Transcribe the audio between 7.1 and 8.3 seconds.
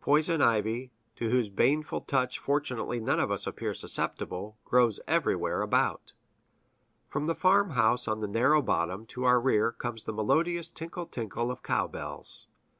the farmhouse on the